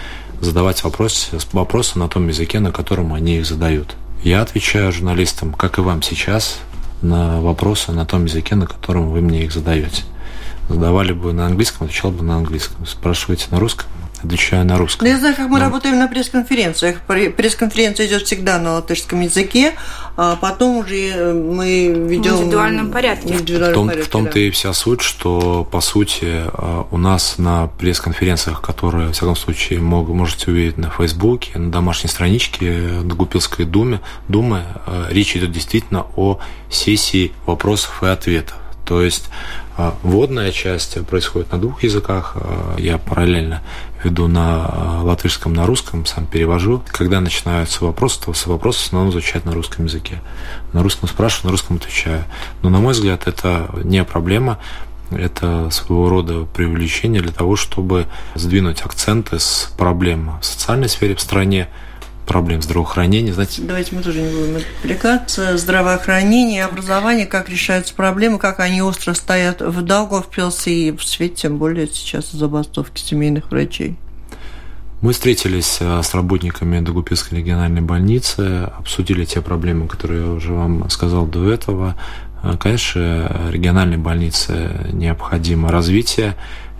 [0.42, 3.96] задавать вопросы, вопросы на том языке, на котором они их задают.
[4.24, 6.58] Я отвечаю журналистам, как и вам сейчас,
[7.02, 10.04] на вопросы на том языке, на котором вы мне их задаете.
[10.68, 12.86] Задавали бы на английском, отвечал бы на английском.
[12.86, 13.88] Спрашиваете на русском,
[14.26, 15.08] отвечаю на русском.
[15.08, 15.66] Ну, я знаю, как мы Но...
[15.66, 17.02] работаем на пресс-конференциях.
[17.08, 19.74] Пресс-конференция идет всегда на латышском языке,
[20.18, 22.36] а потом уже э, мы ведем...
[22.36, 23.34] В индивидуальном порядке.
[23.34, 24.40] В, индивидуальном в, том, порядке, в том-то да.
[24.40, 29.80] и вся суть, что, по сути, э, у нас на пресс-конференциях, которые, в всяком случае,
[29.80, 34.64] мог, можете увидеть на Фейсбуке, на домашней страничке Дагупилской Думы, Думы,
[35.10, 38.58] речь идет действительно о сессии вопросов и ответов.
[38.86, 39.30] То есть
[40.04, 42.38] вводная часть происходит на двух языках.
[42.78, 43.62] Я параллельно
[44.06, 46.82] веду на а, латышском, на русском, сам перевожу.
[46.88, 50.22] Когда начинаются вопросы, то вопросы в основном звучат на русском языке.
[50.74, 52.24] На русском спрашиваю, на русском отвечаю.
[52.62, 54.60] Но, на мой взгляд, это не проблема.
[55.12, 61.22] Это своего рода привлечение для того, чтобы сдвинуть акценты с проблем в социальной сфере в
[61.22, 61.68] стране,
[62.26, 63.34] проблем здравоохранения.
[63.34, 63.62] Знаете...
[63.62, 65.58] Давайте мы тоже не будем отвлекаться.
[65.58, 71.58] Здравоохранение, образование, как решаются проблемы, как они остро стоят в Даугавпилсе и в свете, тем
[71.58, 73.98] более сейчас забастовки семейных врачей.
[75.02, 80.90] Мы встретились э, с работниками Дагупилской региональной больницы, обсудили те проблемы, которые я уже вам
[80.90, 81.96] сказал до этого.
[82.42, 86.36] Э, конечно, региональной больнице необходимо развитие,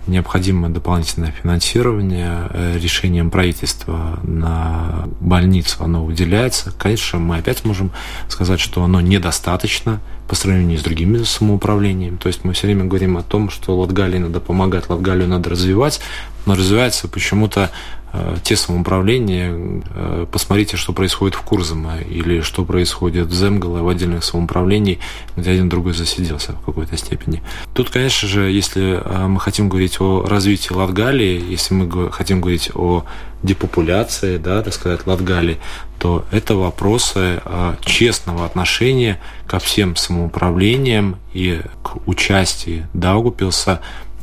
[0.06, 2.48] необходимо дополнительное финансирование.
[2.50, 6.72] Э, решением правительства на больницу оно выделяется.
[6.78, 7.90] Конечно, мы опять можем
[8.28, 12.16] сказать, что оно недостаточно по сравнению с другими самоуправлениями.
[12.16, 16.00] То есть мы все время говорим о том, что Латгалии надо помогать, Латгалию надо развивать,
[16.46, 17.70] но развивается почему-то
[18.16, 23.88] Э, те самоуправления, э, посмотрите, что происходит в Курзаме или что происходит в Земгале, в
[23.88, 25.00] отдельных самоуправлений,
[25.36, 27.42] где один другой засиделся в какой-то степени.
[27.74, 32.70] Тут, конечно же, если э, мы хотим говорить о развитии Латгалии, если мы хотим говорить
[32.74, 33.04] о
[33.42, 35.58] депопуляции, да, так сказать, Латгалии,
[35.98, 37.40] то это вопросы
[37.80, 43.80] честного отношения ко всем самоуправлениям и к участию Даугупилса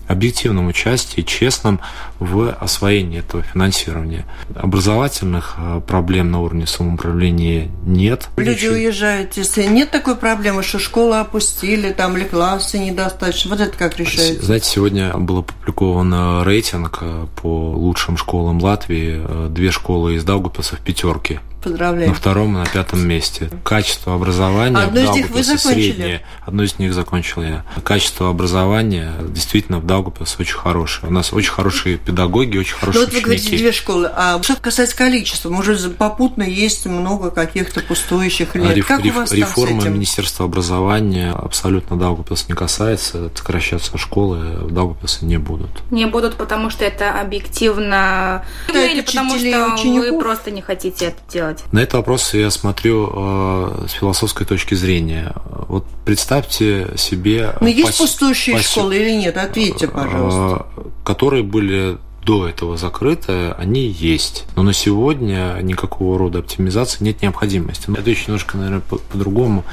[0.08, 1.80] объективном участии, честном
[2.20, 4.26] в освоении этого финансирования.
[4.56, 8.30] Образовательных э, проблем на уровне самоуправления нет.
[8.38, 13.78] Люди уезжают, если нет такой проблемы, что школы опустили, там или классы недостаточно, вот это
[13.78, 14.46] как решается?
[14.46, 19.50] Знаете, сегодня был опубликован э, рейтинг э, по лучшим школам Латвии.
[19.50, 22.10] Две школы из Даугапилса в пятерке Поздравляю.
[22.10, 23.50] На втором и на пятом месте.
[23.64, 25.92] Качество образования Одно в из них вы закончили?
[25.92, 26.22] среднее.
[26.46, 27.64] Одно из них закончил я.
[27.84, 31.10] Качество образования действительно в Даугапилсе очень хорошее.
[31.10, 34.10] У нас очень хорошие педагоги, очень хорошие Ну вот вы говорите две школы.
[34.14, 38.76] А что касается количества, может попутно есть много каких-то пустующих лет.
[38.76, 43.32] Реф, как реф, у вас реформа Министерства образования абсолютно Даугапилса не касается.
[43.36, 45.70] Сокращаться школы в Даугапилсе не будут.
[45.92, 48.46] Не будут, потому что это объективно...
[48.68, 50.12] Это Или потому что учеников?
[50.12, 51.74] вы просто не хотите это делать делать?
[51.74, 55.34] На этот вопрос я смотрю э, с философской точки зрения.
[55.68, 57.56] Вот представьте себе...
[57.62, 58.70] Но есть пустующие пос...
[58.70, 59.38] школы или нет?
[59.38, 60.66] Ответьте, пожалуйста.
[60.76, 64.46] Э, которые были до этого закрыты, они есть.
[64.56, 67.92] Но на сегодня никакого рода оптимизации нет необходимости.
[67.92, 69.66] Это еще немножко, наверное, по-другому.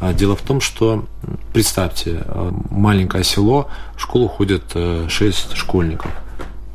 [0.00, 1.04] По Дело в том, что
[1.52, 4.74] представьте, э, маленькое село, в школу ходят
[5.08, 6.10] 6 школьников–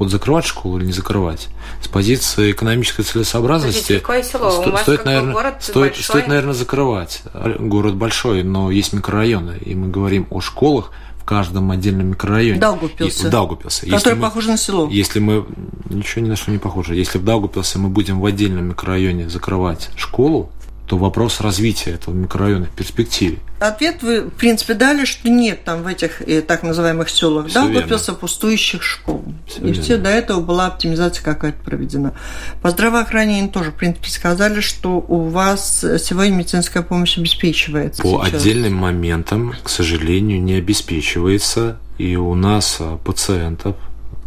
[0.04, 1.50] вот закрывать школу или не закрывать.
[1.82, 4.52] С позиции экономической целесообразности село?
[4.52, 7.24] Сто, стоит, наверное, город стоит, стоит, наверное, закрывать.
[7.60, 10.92] Город большой, но есть микрорайоны, и мы говорим о школах
[11.24, 12.60] в каждом отдельном микрорайоне.
[12.60, 13.28] Даугупилсе.
[13.28, 13.86] И, Даугупилсе.
[13.86, 14.90] Который если похож на село.
[14.92, 15.46] Если мы...
[15.90, 16.96] Ничего ни на что не похоже.
[16.96, 20.50] Если в Даугупилсе мы будем в отдельном микрорайоне закрывать школу,
[20.88, 23.38] то вопрос развития этого микрорайона в перспективе.
[23.60, 27.66] Ответ вы, в принципе, дали, что нет там в этих э, так называемых селах да,
[27.66, 29.24] купился пустующих школ.
[29.48, 29.82] Все и верно.
[29.82, 32.14] все до этого была оптимизация какая-то проведена.
[32.62, 38.04] По здравоохранению тоже, в принципе, сказали, что у вас сегодня медицинская помощь обеспечивается.
[38.04, 38.42] По сейчас.
[38.42, 41.78] отдельным моментам, к сожалению, не обеспечивается.
[41.98, 43.76] И у нас а, пациентов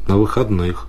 [0.07, 0.89] на выходных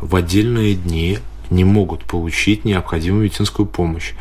[0.00, 1.18] в отдельные дни
[1.50, 4.14] не могут получить необходимую медицинскую помощь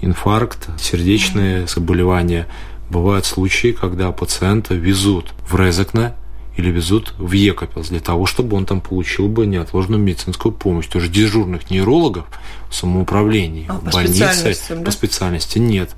[0.00, 2.46] инфаркт, сердечные заболевания.
[2.90, 6.14] Бывают случаи, когда пациента везут в Резекне
[6.56, 10.86] или везут в Екапелс для того, чтобы он там получил бы неотложную медицинскую помощь.
[10.86, 12.26] Тоже дежурных нейрологов
[12.70, 14.90] в самоуправлении, а, в больнице по, да?
[14.90, 15.90] специальности нет.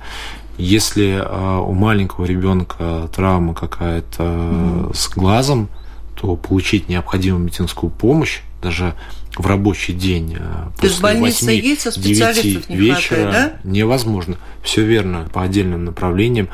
[0.56, 4.96] Если э, у маленького ребенка травма какая-то mm.
[4.96, 5.68] с глазом,
[6.16, 8.94] то получить необходимую медицинскую помощь даже
[9.36, 13.70] в рабочий день э, То есть больница 8, есть, а специалистов не вечера хватает, да?
[13.70, 14.36] невозможно.
[14.62, 15.28] Все верно.
[15.32, 16.48] По отдельным направлениям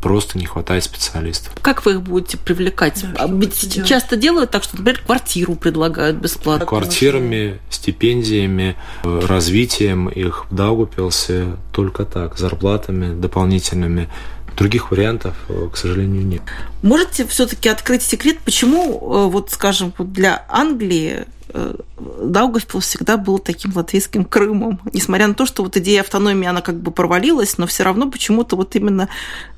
[0.00, 1.54] просто не хватает специалистов.
[1.60, 3.04] Как вы их будете привлекать?
[3.14, 6.66] Да, Ведь часто делают так, что, например, квартиру предлагают бесплатно.
[6.66, 14.08] Квартирами, стипендиями, развитием их в Даугупилсе только так, зарплатами дополнительными
[14.56, 15.36] Других вариантов,
[15.72, 16.42] к сожалению, нет.
[16.82, 24.80] Можете все-таки открыть секрет, почему, вот, скажем, для Англии Даугавпилс всегда был таким латвийским Крымом.
[24.92, 28.56] Несмотря на то, что вот идея автономии, она как бы провалилась, но все равно почему-то
[28.56, 29.08] вот именно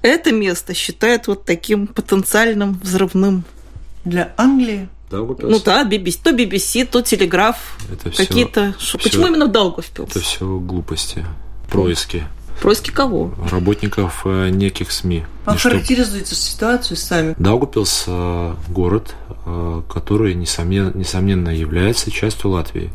[0.02, 3.44] это место считают вот таким потенциальным взрывным.
[4.04, 4.88] Для Англии?
[5.10, 5.50] Даугавпилс?
[5.50, 7.76] Ну да, BBC, то BBC, то Телеграф.
[7.92, 8.74] Это какие-то...
[8.78, 10.10] Все, Почему именно Даугавпилс?
[10.10, 11.24] Это все глупости,
[11.68, 12.24] происки.
[12.60, 13.32] Происки кого?
[13.50, 15.24] Работников э, неких СМИ.
[15.46, 17.34] А характеризуйте ситуацию сами.
[17.38, 19.14] Даугавпилс э,– город,
[19.46, 22.90] э, который, несомненно, несомненно, является частью Латвии.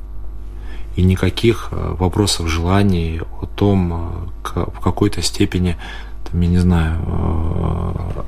[0.95, 5.75] И никаких вопросов, желаний о том, в какой-то степени,
[6.31, 6.95] там, я не знаю,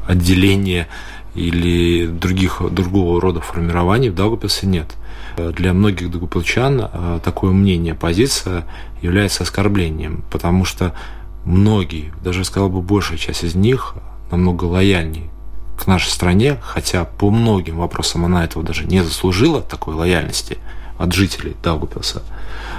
[0.05, 0.89] отделения
[1.33, 4.95] или других, другого рода формирований в Даугавпилсе нет.
[5.37, 8.65] Для многих даугавпилчан такое мнение, позиция
[9.01, 10.93] является оскорблением, потому что
[11.47, 13.95] многие, даже сказал бы большая часть из них
[14.31, 15.29] намного лояльнее
[15.77, 20.57] к нашей стране, хотя по многим вопросам она этого даже не заслужила, такой лояльности
[20.97, 22.23] от жителей Даугупилса.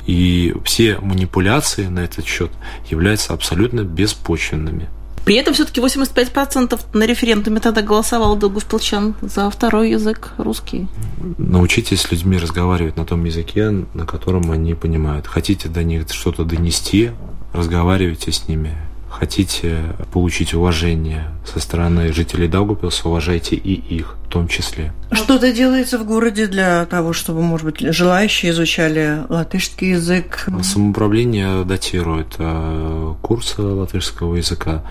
[0.06, 2.50] И все манипуляции на этот счет
[2.90, 4.88] являются абсолютно беспочвенными.
[5.24, 10.88] При этом все-таки 85% на референдуме тогда голосовал Даугавпилчан за второй язык русский.
[11.36, 15.26] Научитесь с людьми разговаривать на том языке, на котором они понимают.
[15.26, 17.10] Хотите до них что-то донести,
[17.52, 18.76] разговаривайте с ними.
[19.08, 24.92] Хотите получить уважение со стороны жителей Даугавпилса, уважайте и их в том числе.
[25.10, 30.46] Что-то делается в городе для того, чтобы, может быть, желающие изучали латышский язык?
[30.62, 34.84] Самоуправление датирует э, курсы латышского языка.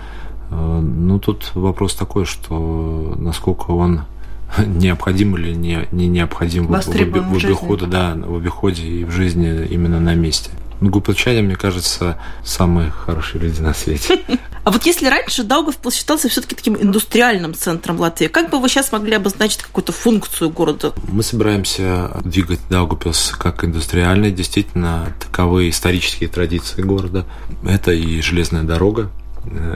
[0.50, 4.02] Э, ну, тут вопрос такой, что насколько он
[4.58, 9.12] необходим или не, не необходим в, в, в, в обиходе, да, в обиходе и в
[9.12, 10.50] жизни именно на месте.
[10.80, 14.20] Гупилчане, мне кажется, самые хорошие люди на свете.
[14.64, 18.92] А вот если раньше Даугавпилс считался все-таки таким индустриальным центром Латвии, как бы вы сейчас
[18.92, 20.92] могли обозначить какую-то функцию города?
[21.10, 24.30] Мы собираемся двигать Даугавпилс как индустриальный.
[24.30, 27.24] Действительно, таковы исторические традиции города.
[27.66, 29.10] Это и железная дорога,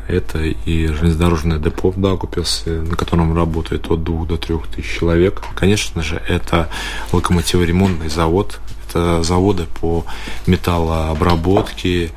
[0.09, 5.43] это и железнодорожное депо в Даугавпилсе, на котором работает от двух до трех тысяч человек.
[5.55, 6.69] Конечно же, это
[7.13, 8.61] локомотиворемонтный завод,
[8.93, 10.05] это заводы по
[10.47, 12.11] металлообработке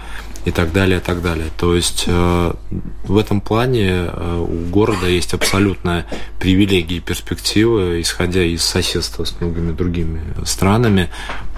[0.46, 1.48] и так далее, и так далее.
[1.58, 2.54] То есть э,
[3.04, 6.06] в этом плане э, у города есть абсолютная
[6.40, 11.10] привилегия и перспективы, исходя из соседства с многими другими странами,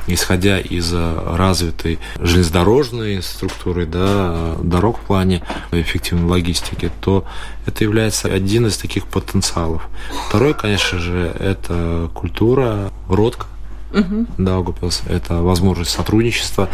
[0.07, 7.25] исходя из развитой железнодорожной структуры, да, дорог в плане эффективной логистики, то
[7.65, 9.85] это является один из таких потенциалов.
[10.29, 13.47] Второй, конечно же, это культура, родка,
[13.91, 14.25] угу.
[14.37, 15.03] Даугавпилс.
[15.07, 16.69] Это возможность сотрудничества,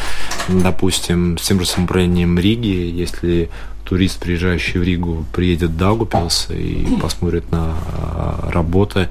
[0.48, 3.50] допустим, с тем же самоуправлением Риги, если
[3.86, 9.10] турист, приезжающий в Ригу, приедет в Даугавпилс и посмотрит на а, работы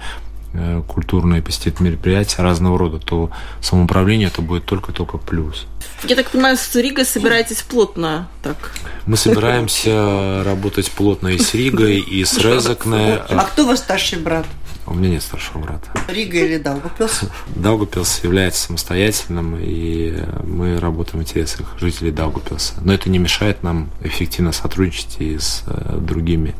[0.55, 3.31] э, культурные, посетит мероприятия разного рода, то
[3.61, 5.67] самоуправление это будет только-только плюс.
[6.05, 8.73] Я так понимаю, с Ригой собираетесь плотно так?
[9.07, 13.17] Мы собираемся работать плотно и с Ригой, и с Резакне.
[13.29, 14.47] А кто у вас старший брат?
[14.93, 15.90] У меня нет старшего брата.
[16.07, 17.22] Рига или Даугавпилс?
[17.57, 22.74] Даугавпилс является самостоятельным, и мы работаем в интересах жителей Даугавпилса.
[22.82, 26.55] Но это не мешает нам эффективно сотрудничать и с э, другими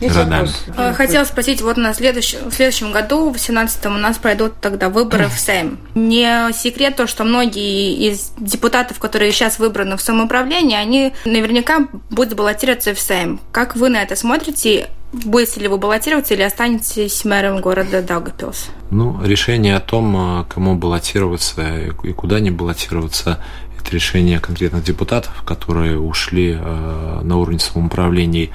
[0.00, 0.48] городами.
[0.76, 4.88] Э, хотела спросить, вот на следующем, в следующем году, в 18-м, у нас пройдут тогда
[4.88, 5.78] выборы в Сейм.
[5.94, 12.34] Не секрет то, что многие из депутатов, которые сейчас выбраны в самоуправлении, они наверняка будут
[12.34, 13.40] баллотироваться в Сейм.
[13.52, 14.88] Как вы на это смотрите?
[15.12, 18.68] Будете ли вы баллотироваться или останетесь мэром города Даугапилс?
[18.90, 21.62] Ну, решение о том, а, кому баллотироваться
[22.02, 23.42] и куда не баллотироваться,
[23.80, 28.50] это решение конкретных депутатов, которые ушли а, на уровень самоуправлений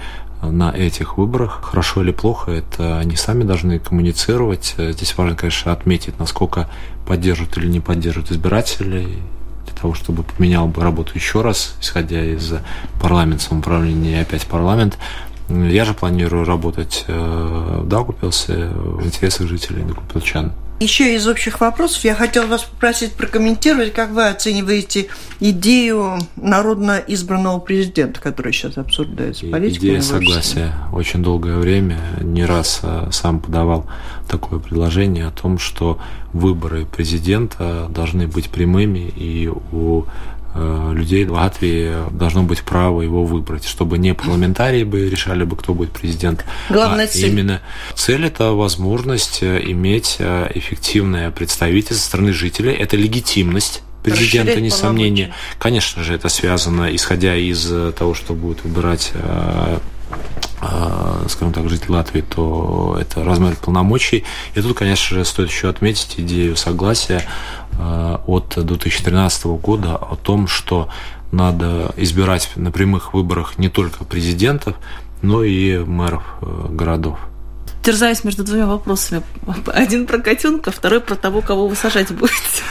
[0.51, 1.59] на этих выборах.
[1.63, 4.75] Хорошо или плохо, это они сами должны коммуницировать.
[4.77, 6.69] Здесь важно, конечно, отметить, насколько
[7.07, 9.19] поддерживают или не поддерживают избирателей,
[9.65, 12.53] для того, чтобы поменял бы работу еще раз, исходя из
[13.01, 14.97] парламента самоуправления и опять парламент.
[15.49, 20.53] Я же планирую работать э, в Даугупилсе в интересах жителей Даугупилчан.
[20.83, 25.07] Еще из общих вопросов я хотела вас попросить прокомментировать, как вы оцениваете
[25.39, 29.45] идею народно избранного президента, которая сейчас обсуждается.
[29.47, 30.73] Идея согласия.
[30.91, 33.85] Очень долгое время не раз э, сам подавал
[34.27, 35.99] такое предложение о том, что
[36.33, 40.03] выборы президента должны быть прямыми и у
[40.55, 45.73] людей в Латвии должно быть право его выбрать, чтобы не парламентарии бы решали бы, кто
[45.73, 46.45] будет президент.
[46.69, 47.31] Главная а цель.
[47.31, 47.61] Именно
[47.95, 55.33] цель– это возможность э, иметь э, эффективное представительство со стороны жителей, это легитимность президента, несомнение.
[55.59, 59.11] Конечно же, это связано, исходя из того, что будет выбирать
[60.63, 64.23] э, скажем так, житель Латвии, то это размер полномочий.
[64.55, 67.25] И тут, конечно же, стоит еще отметить идею согласия
[67.62, 70.89] э, от 2013 года о том, что
[71.31, 74.75] надо избирать на прямых выборах не только президентов,
[75.21, 76.23] но и мэров
[76.69, 77.19] городов
[77.83, 79.21] терзаюсь между двумя вопросами.
[79.67, 82.63] Один про котенка, второй про того, кого вы сажать будете.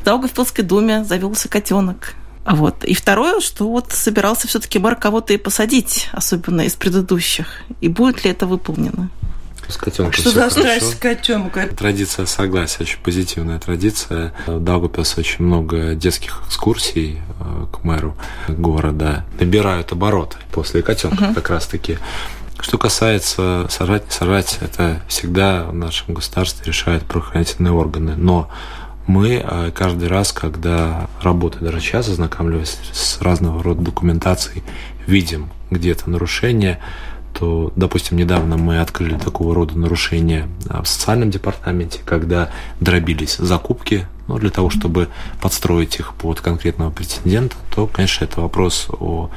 [0.00, 2.14] В Даугавпилской думе завелся котенок.
[2.44, 2.84] Вот.
[2.84, 7.62] И второе, что вот собирался все-таки мэр кого-то и посадить, особенно из предыдущих.
[7.80, 9.08] И будет ли это выполнено?
[9.72, 11.66] С котенком Что за страсть котенка?
[11.68, 14.32] Традиция согласия, очень позитивная традиция.
[14.46, 18.16] В Даугавпилсе очень много детских экскурсий э, к мэру
[18.48, 19.24] города.
[19.40, 21.34] Набирают обороты после котенка угу.
[21.34, 21.98] как раз-таки.
[22.60, 28.14] Что касается сажать, не сажать, это всегда в нашем государстве решают правоохранительные органы.
[28.16, 28.50] Но
[29.06, 34.62] мы э, каждый раз, когда работая даже час, ознакомливаясь с разного рода документацией,
[35.06, 36.78] видим где-то нарушение,
[37.32, 44.38] то, допустим, недавно мы открыли такого рода нарушения в социальном департаменте, когда дробились закупки, ну,
[44.38, 45.08] для того, чтобы
[45.40, 49.30] подстроить их под конкретного претендента, то, конечно, это вопрос о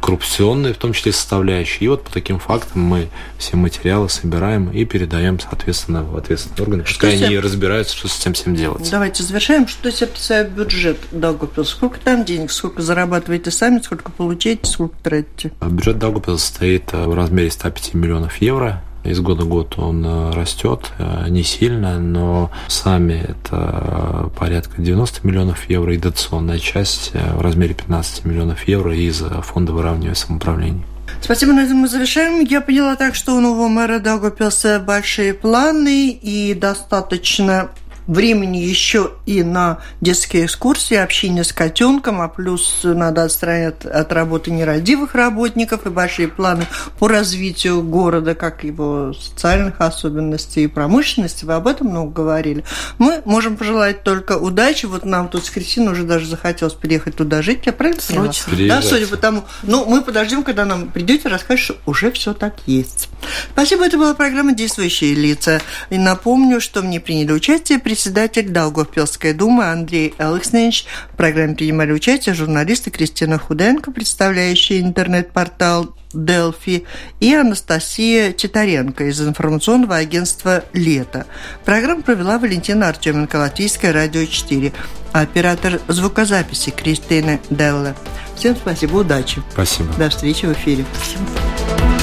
[0.00, 1.86] коррупционные, в том числе составляющие.
[1.86, 3.08] И вот по таким фактам мы
[3.38, 6.82] все материалы собираем и передаем, соответственно, в ответственные органы.
[6.84, 8.88] Пускай они разбираются, что с этим всем делать.
[8.90, 9.68] Давайте завершаем.
[9.68, 11.68] Что себе представляет бюджет Даугавпилс?
[11.68, 12.50] Сколько там денег?
[12.50, 13.80] Сколько зарабатываете сами?
[13.80, 14.70] Сколько получаете?
[14.70, 15.52] Сколько тратите?
[15.60, 18.82] Бюджет Даугавпилс состоит в размере 105 миллионов евро.
[19.04, 25.26] Из года в год он э, растет, э, не сильно, но сами это порядка 90
[25.26, 30.84] миллионов евро и дотационная часть э, в размере 15 миллионов евро из фонда выравнивания самоуправления.
[31.22, 32.44] Спасибо, на этом мы завершаем.
[32.44, 37.70] Я поняла так, что у нового мэра Даугавпилса большие планы и достаточно
[38.10, 44.50] времени еще и на детские экскурсии, общение с котенком, а плюс надо отстранять от работы
[44.50, 46.66] нерадивых работников и большие планы
[46.98, 51.44] по развитию города, как его социальных особенностей и промышленности.
[51.44, 52.64] Вы об этом много говорили.
[52.98, 54.86] Мы можем пожелать только удачи.
[54.86, 57.60] Вот нам тут с Кристиной уже даже захотелось переехать туда жить.
[57.66, 58.52] Я правильно Срочно.
[58.66, 59.44] Да, судя по тому.
[59.62, 63.08] Ну, мы подождем, когда нам придете расскажете, что уже все так есть.
[63.52, 65.60] Спасибо, это была программа «Действующие лица».
[65.90, 70.86] И напомню, что мне приняли участие председатель Даугавпилской думы Андрей Элксневич.
[71.12, 76.86] В программе принимали участие журналисты Кристина Худенко, представляющая интернет-портал Делфи
[77.20, 81.26] и Анастасия Титаренко из информационного агентства «Лето».
[81.66, 84.72] Программу провела Валентина Артеменко, Латвийское радио 4,
[85.12, 87.94] а оператор звукозаписи Кристина Делла.
[88.34, 89.42] Всем спасибо, удачи.
[89.52, 89.92] Спасибо.
[89.98, 90.86] До встречи в эфире.
[90.94, 91.99] Спасибо.